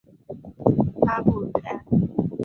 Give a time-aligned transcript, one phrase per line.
[1.05, 1.79] 拉布吕埃。